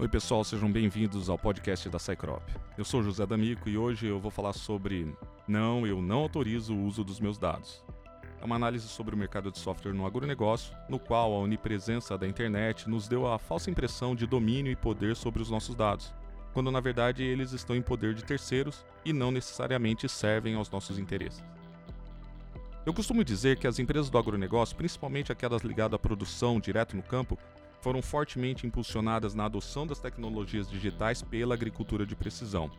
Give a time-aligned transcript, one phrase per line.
[0.00, 2.40] Oi, pessoal, sejam bem-vindos ao podcast da Cycrop.
[2.78, 5.12] Eu sou José D'Amico e hoje eu vou falar sobre
[5.48, 7.82] Não, eu não autorizo o uso dos meus dados.
[8.40, 12.28] É uma análise sobre o mercado de software no agronegócio, no qual a onipresença da
[12.28, 16.14] internet nos deu a falsa impressão de domínio e poder sobre os nossos dados,
[16.52, 20.96] quando na verdade eles estão em poder de terceiros e não necessariamente servem aos nossos
[20.96, 21.42] interesses.
[22.86, 27.02] Eu costumo dizer que as empresas do agronegócio, principalmente aquelas ligadas à produção direto no
[27.02, 27.36] campo,
[27.80, 32.70] foram fortemente impulsionadas na adoção das tecnologias digitais pela agricultura de precisão.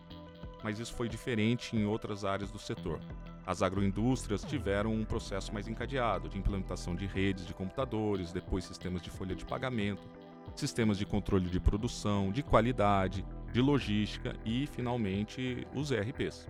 [0.63, 2.99] Mas isso foi diferente em outras áreas do setor.
[3.45, 9.01] As agroindústrias tiveram um processo mais encadeado de implementação de redes de computadores, depois sistemas
[9.01, 10.07] de folha de pagamento,
[10.55, 16.47] sistemas de controle de produção, de qualidade, de logística e, finalmente, os ERPs.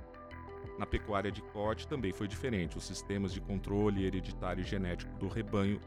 [0.77, 2.77] Na pecuária de corte também foi diferente.
[2.77, 5.79] Os sistemas de controle hereditário e genético do rebanho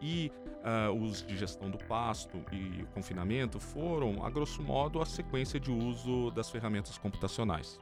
[0.00, 5.58] e uh, os de gestão do pasto e confinamento foram, a grosso modo, a sequência
[5.58, 7.80] de uso das ferramentas computacionais.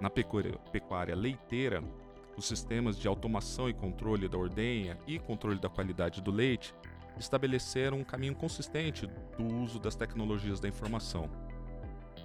[0.00, 1.82] Na pecuária, pecuária leiteira,
[2.36, 6.74] os sistemas de automação e controle da ordenha e controle da qualidade do leite
[7.18, 11.28] estabeleceram um caminho consistente do uso das tecnologias da informação.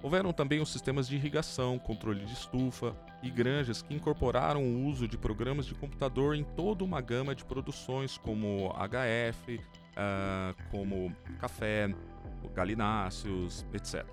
[0.04, 5.08] Houveram também os sistemas de irrigação, controle de estufa e granjas que incorporaram o uso
[5.08, 9.62] de programas de computador em toda uma gama de produções, como HF, uh,
[9.96, 11.96] ah, como café,
[12.54, 14.06] galináceos, etc.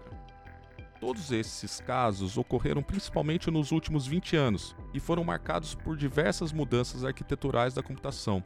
[1.00, 7.05] Todos esses casos ocorreram principalmente nos últimos 20 anos e foram marcados por diversas mudanças
[7.05, 8.44] arquiteturais da computação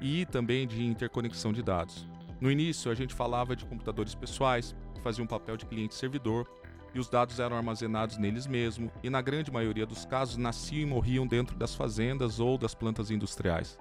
[0.00, 2.08] e também de interconexão de dados.
[2.40, 6.48] No início, a gente falava de computadores pessoais, que faziam um papel de cliente-servidor,
[6.94, 10.86] e os dados eram armazenados neles mesmos, e na grande maioria dos casos nasciam e
[10.86, 13.76] morriam dentro das fazendas ou das plantas industriais.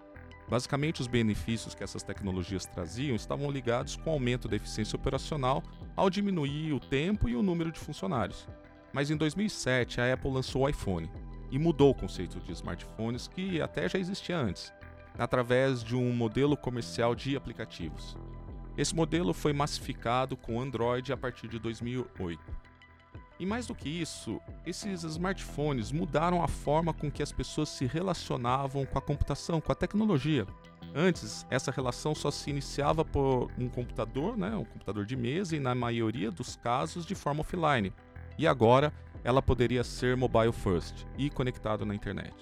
[0.50, 5.64] Basicamente, os benefícios que essas tecnologias traziam estavam ligados com o aumento da eficiência operacional
[5.96, 8.48] ao diminuir o tempo e o número de funcionários.
[8.92, 11.10] Mas em 2007, a Apple lançou o iPhone
[11.50, 14.74] e mudou o conceito de smartphones que até já existia antes,
[15.18, 18.18] através de um modelo comercial de aplicativos.
[18.76, 22.42] Esse modelo foi massificado com Android a partir de 2008.
[23.44, 27.86] E mais do que isso, esses smartphones mudaram a forma com que as pessoas se
[27.86, 30.48] relacionavam com a computação, com a tecnologia.
[30.96, 35.60] Antes, essa relação só se iniciava por um computador, né, um computador de mesa, e
[35.60, 37.92] na maioria dos casos de forma offline.
[38.38, 38.94] E agora,
[39.26, 42.34] ela poderia ser mobile first e conectado na internet.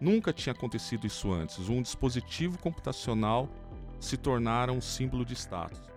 [0.00, 1.68] Nunca tinha acontecido isso antes.
[1.68, 3.50] Um dispositivo computacional
[3.98, 5.89] se tornara um símbolo de status.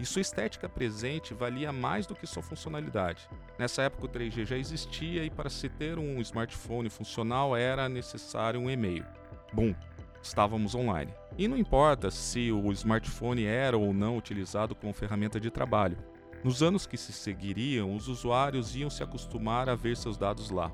[0.00, 3.28] E sua estética presente valia mais do que sua funcionalidade.
[3.58, 8.58] Nessa época o 3G já existia e para se ter um smartphone funcional era necessário
[8.58, 9.04] um e-mail.
[9.52, 9.74] Bom,
[10.22, 11.12] estávamos online.
[11.36, 15.98] E não importa se o smartphone era ou não utilizado como ferramenta de trabalho.
[16.42, 20.72] Nos anos que se seguiriam, os usuários iam se acostumar a ver seus dados lá.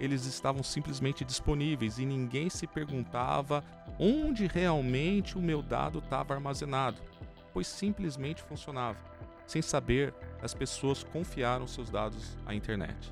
[0.00, 3.62] Eles estavam simplesmente disponíveis e ninguém se perguntava
[3.98, 7.15] onde realmente o meu dado estava armazenado
[7.56, 8.98] pois simplesmente funcionava.
[9.46, 10.12] Sem saber,
[10.42, 13.10] as pessoas confiaram seus dados à internet.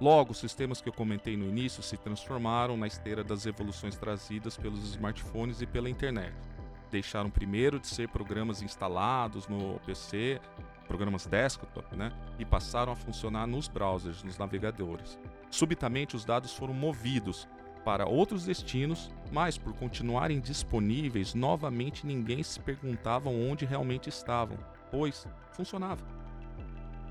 [0.00, 4.56] Logo, os sistemas que eu comentei no início se transformaram na esteira das evoluções trazidas
[4.56, 6.32] pelos smartphones e pela internet.
[6.90, 10.40] Deixaram primeiro de ser programas instalados no PC,
[10.88, 15.18] programas desktop, né, e passaram a funcionar nos browsers, nos navegadores.
[15.50, 17.46] Subitamente, os dados foram movidos
[17.84, 24.58] para outros destinos, mas por continuarem disponíveis, novamente ninguém se perguntava onde realmente estavam,
[24.90, 26.04] pois funcionava.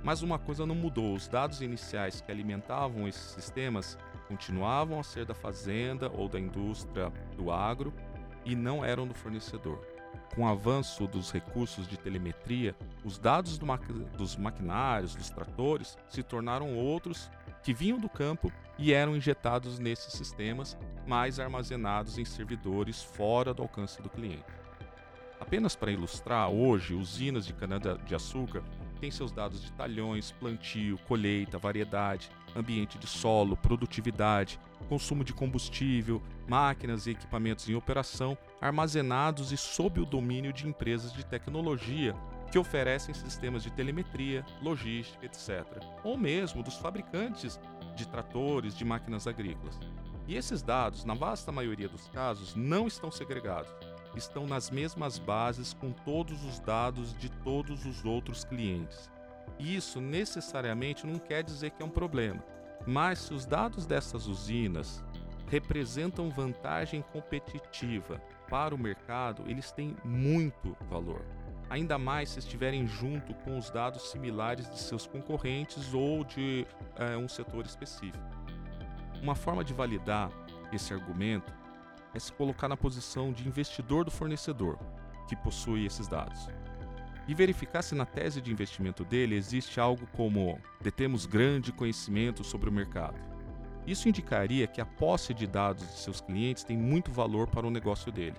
[0.04, 3.98] Mas uma coisa não mudou: os dados iniciais que alimentavam esses sistemas
[4.28, 7.94] continuavam a ser da fazenda ou da indústria do agro
[8.46, 9.80] e não eram do fornecedor.
[10.36, 13.78] Com o avanço dos recursos de telemetria, os dados do ma
[14.16, 17.30] dos maquinários, dos tratores, se tornaram outros
[17.64, 23.62] que vinham do campo e eram injetados nesses sistemas, mas armazenados em servidores fora do
[23.64, 24.46] alcance do cliente.
[25.40, 28.62] Apenas para ilustrar, hoje, usinas de cana-de-açúcar
[29.00, 36.22] têm seus dados de talhões, plantio, colheita, variedade, ambiente de solo, produtividade, consumo de combustível,
[36.48, 42.16] máquinas e equipamentos em operação, armazenados e sob o domínio de empresas de tecnologia
[42.52, 45.66] que oferecem sistemas de telemetria, logística, etc.
[46.04, 47.60] Ou mesmo dos fabricantes
[47.96, 49.80] de tratores, de máquinas agrícolas.
[50.28, 53.72] E esses dados, na vasta maioria dos casos, não estão segregados.
[54.16, 59.10] Estão nas mesmas bases com todos os dados de todos os outros clientes.
[59.60, 62.42] Isso necessariamente não quer dizer que é um problema,
[62.88, 65.04] mas se os dados dessas usinas
[65.50, 71.26] representam vantagem competitiva para o mercado, eles têm muito valor.
[71.70, 76.66] ainda mais se estiverem junto com os dados similares de seus concorrentes ou de
[76.96, 78.18] é, um setor específico.
[79.22, 80.32] Uma forma de validar
[80.74, 81.54] esse argumento
[82.12, 84.80] é se colocar na posição de investidor do fornecedor
[85.28, 86.50] que possui esses dados
[87.30, 92.68] e verificar se na tese de investimento dele existe algo como detemos grande conhecimento sobre
[92.68, 93.20] o mercado.
[93.86, 97.70] Isso indicaria que a posse de dados de seus clientes tem muito valor para o
[97.70, 98.36] negócio dele.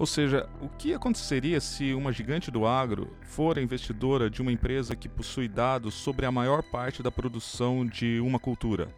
[0.00, 4.96] Ou seja, o que aconteceria se uma gigante do agro for investidora de uma empresa
[4.96, 8.88] que possui dados sobre a maior parte da produção de uma cultura?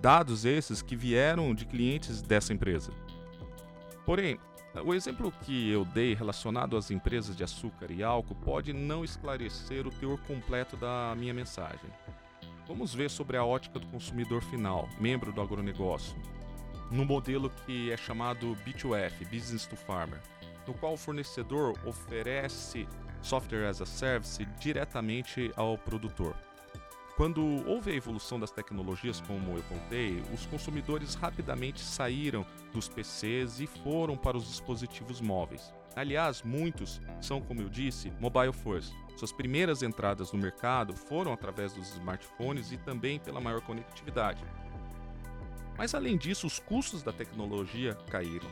[0.00, 2.90] Dados esses que vieram de clientes dessa empresa.
[4.06, 4.38] Porém,
[4.82, 9.86] o exemplo que eu dei relacionado às empresas de açúcar e álcool pode não esclarecer
[9.86, 11.90] o teor completo da minha mensagem.
[12.66, 16.16] Vamos ver sobre a ótica do consumidor final, membro do agronegócio,
[16.90, 20.20] no modelo que é chamado B2F, Business to Farmer,
[20.66, 22.88] no qual o fornecedor oferece
[23.22, 26.34] software as a service diretamente ao produtor.
[27.16, 32.44] Quando houve a evolução das tecnologias, como eu contei, os consumidores rapidamente saíram
[32.76, 35.72] dos PCs e foram para os dispositivos móveis.
[35.96, 38.92] Aliás, muitos são, como eu disse, mobile first.
[39.16, 44.44] Suas primeiras entradas no mercado foram através dos smartphones e também pela maior conectividade.
[45.78, 48.48] Mas além disso, os custos da tecnologia caíram.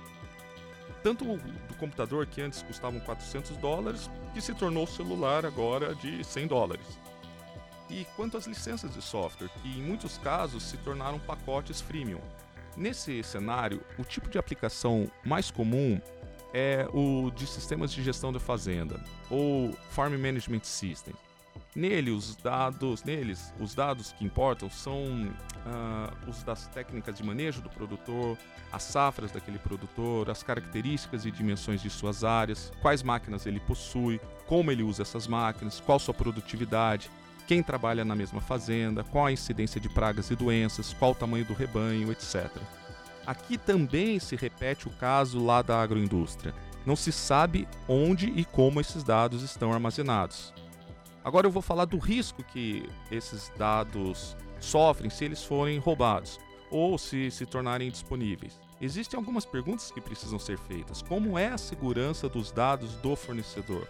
[1.03, 6.47] Tanto do computador que antes custavam 400 dólares, que se tornou celular agora de 100
[6.47, 6.99] dólares
[7.91, 12.21] e quanto às licenças de software, que em muitos casos se tornaram pacotes freemium.
[12.77, 16.01] Nesse cenário, o tipo de aplicação mais comum
[16.53, 19.01] é o de sistemas de gestão da fazenda,
[19.31, 21.15] ou Farm Management System.
[21.75, 27.61] Nele, os dados, neles, os dados que importam são uh, os das técnicas de manejo
[27.61, 28.39] do produtor,
[28.73, 34.21] as safras daquele produtor, as características e dimensões de suas áreas, quais máquinas ele possui,
[34.47, 37.11] como ele usa essas máquinas, qual sua produtividade,
[37.47, 41.45] quem trabalha na mesma fazenda, qual a incidência de pragas e doenças, qual o tamanho
[41.45, 42.51] do rebanho, etc.
[43.27, 46.55] Aqui também se repete o caso lá da agroindústria.
[46.85, 50.53] Não se sabe onde e como esses dados estão armazenados.
[51.25, 56.39] Agora eu vou falar do risco que esses dados sofrem se eles forem roubados
[56.71, 58.61] ou se se tornarem disponíveis.
[58.81, 61.01] Existem algumas perguntas que precisam ser feitas.
[61.01, 63.89] Como é a segurança dos dados do fornecedor?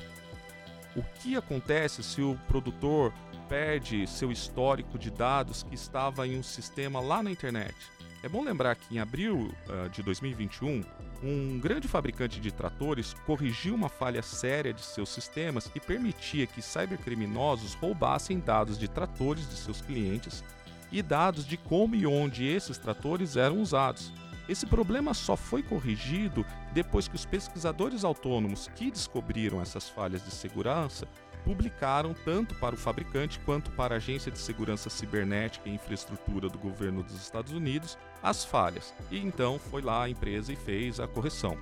[0.97, 3.13] O que acontece se o produtor
[3.49, 7.75] perde seu histórico de dados que estava em um sistema lá na internet.
[8.23, 10.83] É bom lembrar que em abril uh, de 2021,
[11.23, 16.63] um grande fabricante de tratores corrigiu uma falha séria de seus sistemas que permitia que
[16.63, 20.43] cybercriminosos roubassem dados de tratores de seus clientes
[20.91, 24.13] e dados de como e onde esses tratores eram usados.
[24.49, 30.31] Esse problema só foi corrigido depois que os pesquisadores autônomos que descobriram essas falhas de
[30.31, 31.09] segurança
[31.45, 36.59] publicaram tanto para o fabricante quanto para a Agência de Segurança Cibernética e Infraestrutura do
[36.59, 41.07] governo dos Estados Unidos as falhas, e então foi lá a empresa e fez a
[41.07, 41.59] correção.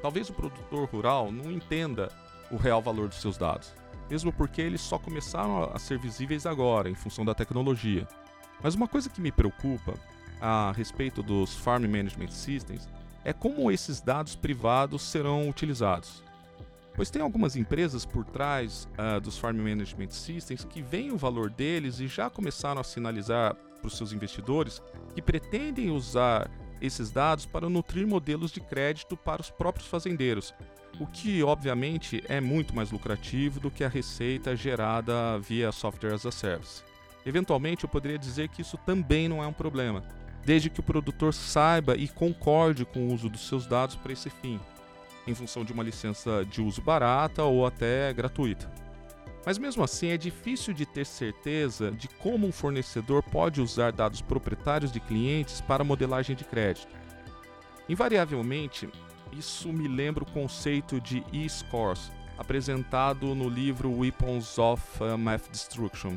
[0.00, 2.08] Talvez o produtor rural não entenda
[2.50, 3.74] o real valor dos seus dados,
[4.08, 8.06] mesmo porque eles só começaram a ser visíveis agora, em função da tecnologia.
[8.62, 9.94] Mas uma coisa que me preocupa
[10.40, 12.88] a respeito dos Farm Management Systems
[13.24, 16.22] é como esses dados privados serão utilizados
[16.98, 21.48] pois tem algumas empresas por trás uh, dos Farm Management Systems que veem o valor
[21.48, 24.82] deles e já começaram a sinalizar para os seus investidores
[25.14, 30.52] que pretendem usar esses dados para nutrir modelos de crédito para os próprios fazendeiros,
[30.98, 36.26] o que obviamente é muito mais lucrativo do que a receita gerada via software as
[36.26, 36.82] a service.
[37.24, 40.02] Eventualmente, eu poderia dizer que isso também não é um problema,
[40.48, 44.30] desde que o produtor saiba e concorde com o uso dos seus dados para esse
[44.30, 44.58] fim
[45.26, 48.66] em função de uma licença de uso barata ou até gratuita.
[49.44, 54.22] Mas mesmo assim, é difícil de ter certeza de como um fornecedor pode usar dados
[54.22, 56.88] proprietários de clientes para modelagem de crédito.
[57.86, 58.88] Invariavelmente,
[59.30, 64.82] isso me lembra o conceito de e-scores, apresentado no livro Weapons of
[65.18, 66.16] Math Destruction,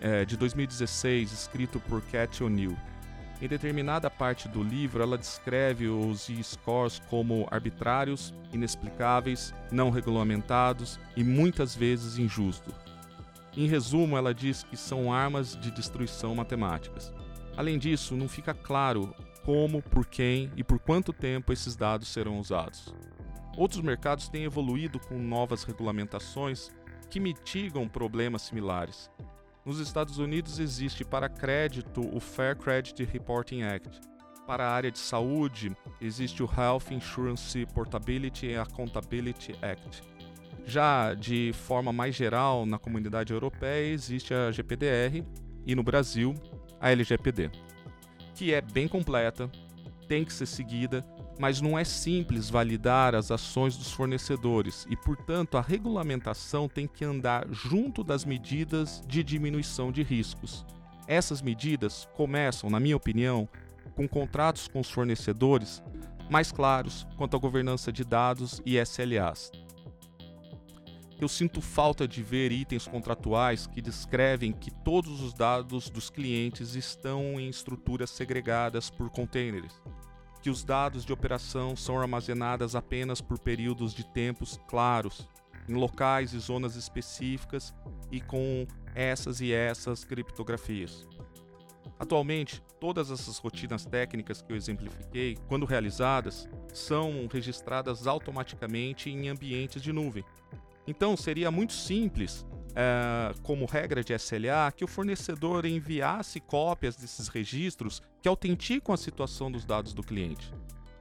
[0.00, 2.76] eh, de 2016, escrito por Cat O'Neill.
[3.44, 11.22] Em determinada parte do livro, ela descreve os e-scores como arbitrários, inexplicáveis, não regulamentados e
[11.22, 12.72] muitas vezes injustos.
[13.54, 17.12] Em resumo, ela diz que são armas de destruição matemáticas.
[17.54, 22.38] Além disso, não fica claro como, por quem e por quanto tempo esses dados serão
[22.40, 22.94] usados.
[23.58, 26.70] Outros mercados têm evoluído com novas regulamentações
[27.10, 29.10] que mitigam problemas similares,
[29.64, 34.00] nos Estados Unidos existe para crédito o Fair Credit Reporting Act.
[34.46, 40.02] Para a área de saúde, existe o Health Insurance Portability and Accountability Act.
[40.66, 45.24] Já de forma mais geral, na comunidade europeia existe a GPDR
[45.66, 46.34] e no Brasil
[46.78, 47.50] a LGPD,
[48.34, 49.50] que é bem completa,
[50.06, 51.02] tem que ser seguida,
[51.38, 57.04] mas não é simples validar as ações dos fornecedores e, portanto, a regulamentação tem que
[57.04, 60.64] andar junto das medidas de diminuição de riscos.
[61.06, 63.48] Essas medidas começam, na minha opinião,
[63.94, 65.82] com contratos com os fornecedores
[66.30, 69.52] mais claros quanto à governança de dados e SLAs.
[71.20, 76.74] Eu sinto falta de ver itens contratuais que descrevem que todos os dados dos clientes
[76.74, 79.80] estão em estruturas segregadas por containers,
[80.44, 85.26] que os dados de operação são armazenados apenas por períodos de tempos claros,
[85.66, 87.74] em locais e zonas específicas
[88.12, 91.08] e com essas e essas criptografias.
[91.98, 99.80] Atualmente, todas essas rotinas técnicas que eu exemplifiquei, quando realizadas, são registradas automaticamente em ambientes
[99.80, 100.26] de nuvem.
[100.86, 102.44] Então, seria muito simples,
[102.74, 108.98] é, como regra de SLA, que o fornecedor enviasse cópias desses registros que autenticam a
[108.98, 110.52] situação dos dados do cliente.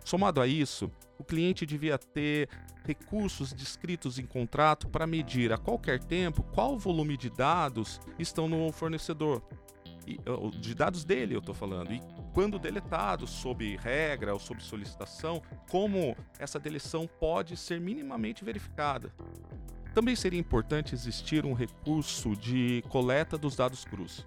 [0.03, 2.49] Somado a isso, o cliente devia ter
[2.83, 8.71] recursos descritos em contrato para medir a qualquer tempo qual volume de dados estão no
[8.71, 9.41] fornecedor,
[10.59, 12.01] de dados dele eu estou falando, e
[12.33, 19.13] quando deletado sob regra ou sob solicitação, como essa deleção pode ser minimamente verificada.
[19.93, 24.25] Também seria importante existir um recurso de coleta dos dados crus.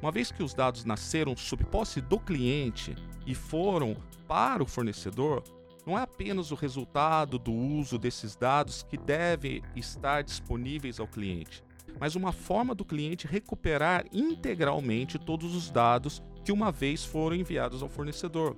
[0.00, 2.94] Uma vez que os dados nasceram sob posse do cliente
[3.26, 3.96] e foram
[4.26, 5.42] para o fornecedor,
[5.86, 11.62] não é apenas o resultado do uso desses dados que deve estar disponíveis ao cliente,
[12.00, 17.82] mas uma forma do cliente recuperar integralmente todos os dados que uma vez foram enviados
[17.82, 18.56] ao fornecedor.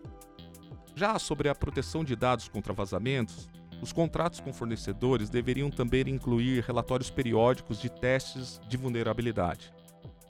[0.95, 3.49] Já sobre a proteção de dados contra vazamentos,
[3.81, 9.73] os contratos com fornecedores deveriam também incluir relatórios periódicos de testes de vulnerabilidade.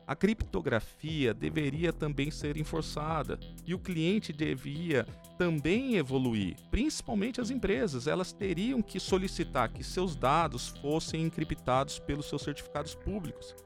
[0.07, 5.05] A criptografia deveria também ser enforçada e o cliente devia
[5.37, 8.07] também evoluir, principalmente as empresas.
[8.07, 13.57] Elas teriam que solicitar que seus dados fossem encriptados pelos seus certificados públicos.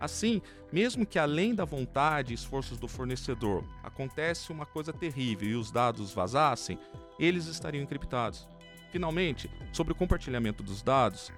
[0.00, 0.40] Assim,
[0.72, 5.70] mesmo que além da vontade e esforços do fornecedor acontece uma coisa terrível e os
[5.70, 6.78] dados vazassem,
[7.20, 8.48] eles estariam encriptados.
[8.92, 11.32] Finalmente, sobre o compartilhamento dos dados,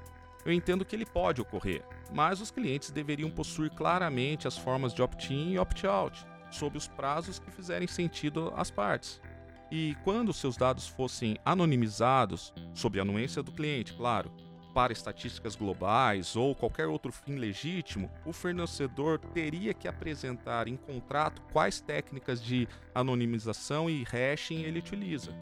[0.44, 5.00] eu entendo que ele pode ocorrer, mas os clientes deveriam possuir claramente as formas de
[5.00, 9.22] opt-in e opt-out, sob os prazos que fizerem sentido às partes.
[9.70, 14.32] E quando seus dados fossem anonimizados, sob a anuência do cliente, claro,
[14.74, 21.40] para estatísticas globais ou qualquer outro fim legítimo, o fornecedor teria que apresentar em contrato
[21.52, 25.32] quais técnicas de anonimização e hashing ele utiliza.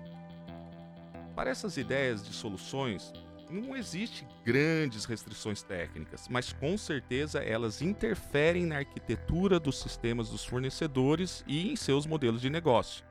[1.34, 3.12] Para essas ideias de soluções,
[3.50, 10.44] não existe grandes restrições técnicas, mas com certeza elas interferem na arquitetura dos sistemas dos
[10.44, 13.04] fornecedores e em seus modelos de negócio.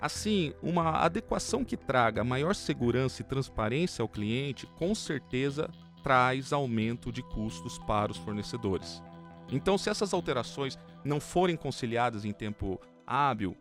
[0.00, 5.70] Assim, uma adequação que traga maior segurança e transparência ao cliente, com certeza
[6.02, 9.02] traz aumento de custos para os fornecedores.
[9.50, 13.56] Então, se essas alterações não forem conciliadas em tempo hábil,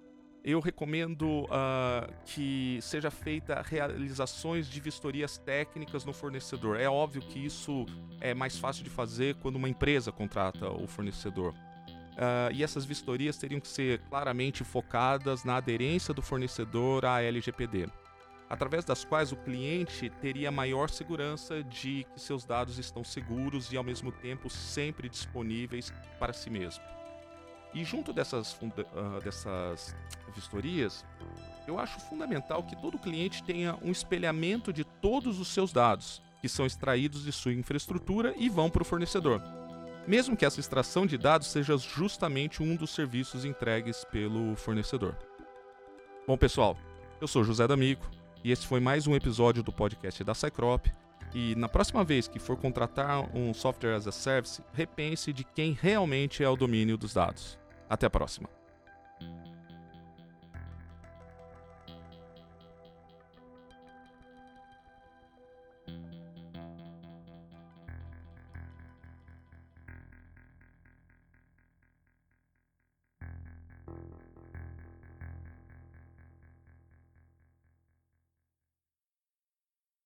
[0.46, 6.80] eu recomendo uh, que seja feita realizações de vistorias técnicas no fornecedor.
[6.80, 7.88] É óbvio que isso
[8.22, 11.52] é mais fácil de fazer quando uma empresa contrata o fornecedor.
[11.52, 17.88] Uh, e essas vistorias teriam que ser claramente focadas na aderência do fornecedor à LGPD,
[18.48, 23.78] através das quais o cliente teria maior segurança de que seus dados estão seguros e,
[23.78, 26.84] ao mesmo tempo, sempre disponíveis para si mesmo.
[27.76, 29.94] E junto dessas, uh, dessas
[30.34, 31.06] vistorias,
[31.68, 36.48] eu acho fundamental que todo cliente tenha um espelhamento de todos os seus dados, que
[36.48, 39.42] são extraídos de sua infraestrutura e vão para o fornecedor.
[40.08, 45.14] Mesmo que essa extração de dados seja justamente um dos serviços entregues pelo fornecedor.
[46.26, 46.78] Bom, pessoal,
[47.20, 48.10] eu sou José D'Amico
[48.42, 50.88] e esse foi mais um episódio do podcast da Cycrop.
[51.34, 55.78] E na próxima vez que for contratar um software as a service, repense de quem
[55.78, 57.65] realmente é o domínio dos dados.
[57.90, 58.50] Até a próxima.